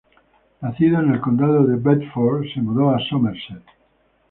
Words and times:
Nacido 0.61 0.99
en 0.99 1.11
el 1.13 1.21
Condado 1.21 1.63
de 1.63 1.75
Bedford, 1.75 2.45
se 2.51 2.59
mudó 2.59 2.89
a 2.89 2.97
Somerset. 3.07 3.61